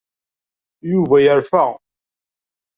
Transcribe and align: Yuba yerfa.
Yuba 0.91 1.17
yerfa. 1.23 1.65